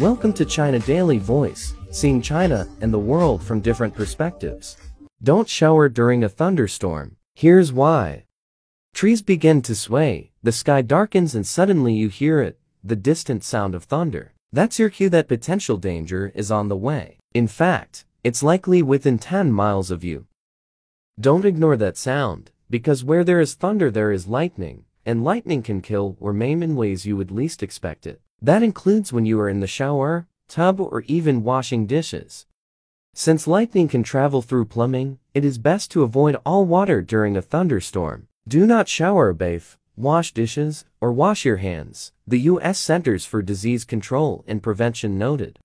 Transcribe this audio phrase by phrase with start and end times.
[0.00, 4.78] Welcome to China Daily Voice, seeing China and the world from different perspectives.
[5.22, 7.16] Don't shower during a thunderstorm.
[7.34, 8.24] Here's why.
[8.94, 13.74] Trees begin to sway, the sky darkens and suddenly you hear it, the distant sound
[13.74, 14.32] of thunder.
[14.50, 17.18] That's your cue that potential danger is on the way.
[17.34, 20.24] In fact, it's likely within 10 miles of you.
[21.20, 25.82] Don't ignore that sound, because where there is thunder there is lightning, and lightning can
[25.82, 28.22] kill or maim in ways you would least expect it.
[28.42, 32.46] That includes when you are in the shower, tub or even washing dishes.
[33.12, 37.42] Since lightning can travel through plumbing, it is best to avoid all water during a
[37.42, 38.28] thunderstorm.
[38.48, 39.64] Do not shower bathe,
[39.94, 42.78] wash dishes, or wash your hands, the U.S.
[42.78, 45.58] Centers for Disease Control and Prevention noted.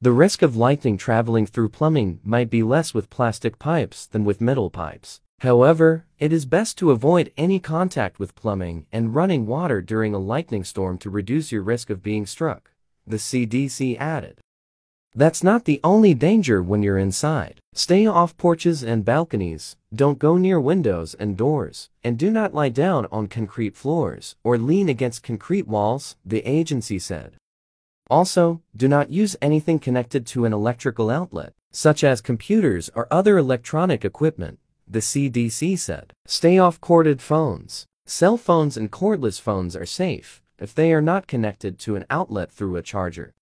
[0.00, 4.40] The risk of lightning traveling through plumbing might be less with plastic pipes than with
[4.40, 5.20] metal pipes.
[5.42, 10.18] However, it is best to avoid any contact with plumbing and running water during a
[10.18, 12.70] lightning storm to reduce your risk of being struck,
[13.04, 14.38] the CDC added.
[15.16, 17.58] That's not the only danger when you're inside.
[17.74, 22.68] Stay off porches and balconies, don't go near windows and doors, and do not lie
[22.68, 27.34] down on concrete floors or lean against concrete walls, the agency said.
[28.08, 33.38] Also, do not use anything connected to an electrical outlet, such as computers or other
[33.38, 34.60] electronic equipment,
[34.92, 36.12] the CDC said.
[36.26, 37.86] Stay off corded phones.
[38.06, 42.52] Cell phones and cordless phones are safe if they are not connected to an outlet
[42.52, 43.34] through a charger.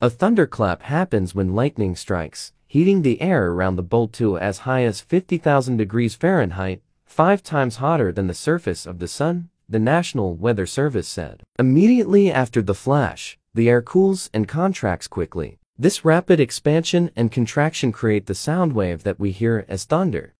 [0.00, 4.82] A thunderclap happens when lightning strikes, heating the air around the bolt to as high
[4.82, 10.34] as 50,000 degrees Fahrenheit, five times hotter than the surface of the sun, the National
[10.34, 11.44] Weather Service said.
[11.58, 15.58] Immediately after the flash, the air cools and contracts quickly.
[15.78, 20.34] This rapid expansion and contraction create the sound wave that we hear as thunder.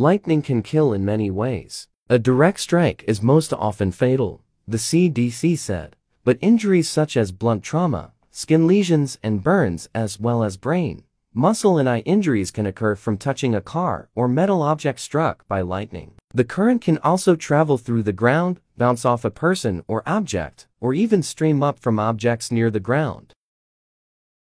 [0.00, 1.86] Lightning can kill in many ways.
[2.08, 7.62] A direct strike is most often fatal, the CDC said, but injuries such as blunt
[7.62, 12.94] trauma, skin lesions and burns as well as brain, muscle and eye injuries can occur
[12.94, 16.14] from touching a car or metal object struck by lightning.
[16.32, 20.94] The current can also travel through the ground, bounce off a person or object, or
[20.94, 23.34] even stream up from objects near the ground.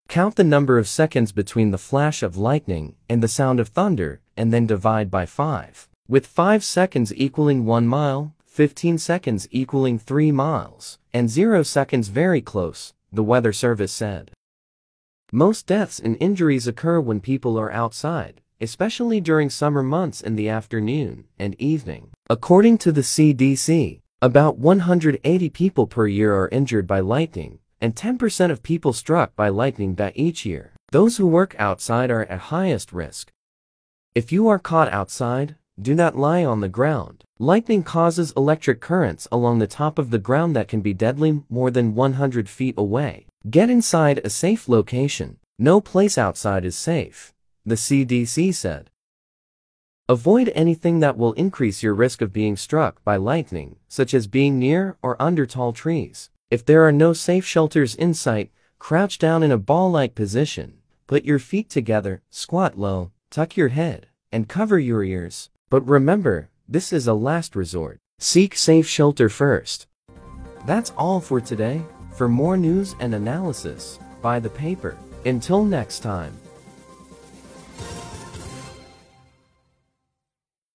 [0.08, 4.20] Count the number of seconds between the flash of lightning and the sound of thunder,
[4.36, 5.88] and then divide by 5.
[6.08, 12.40] With 5 seconds equaling 1 mile, 15 seconds equaling 3 miles, and 0 seconds very
[12.40, 14.30] close, the Weather Service said.
[15.32, 20.48] Most deaths and injuries occur when people are outside, especially during summer months in the
[20.48, 22.10] afternoon and evening.
[22.30, 28.50] According to the CDC, about 180 people per year are injured by lightning, and 10%
[28.50, 30.72] of people struck by lightning die each year.
[30.92, 33.30] Those who work outside are at highest risk.
[34.14, 37.24] If you are caught outside, do not lie on the ground.
[37.40, 41.68] Lightning causes electric currents along the top of the ground that can be deadly more
[41.68, 43.26] than 100 feet away.
[43.50, 45.38] Get inside a safe location.
[45.58, 47.34] No place outside is safe,
[47.66, 48.88] the CDC said.
[50.08, 54.60] Avoid anything that will increase your risk of being struck by lightning, such as being
[54.60, 56.30] near or under tall trees.
[56.52, 60.74] If there are no safe shelters in sight, crouch down in a ball-like position,
[61.08, 65.50] put your feet together, squat low, tuck your head, and cover your ears.
[65.68, 67.98] But remember, this is a last resort.
[68.20, 69.88] Seek safe shelter first.
[70.66, 71.82] That's all for today.
[72.12, 74.96] For more news and analysis, buy the paper.
[75.26, 76.38] Until next time.